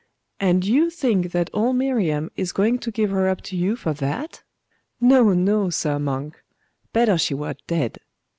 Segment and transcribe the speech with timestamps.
[0.39, 3.93] And you think that old Miriam is going to give her up to you for
[3.93, 4.41] that?
[4.99, 6.43] No, no, sir monk!
[6.91, 7.99] Better she were dead!....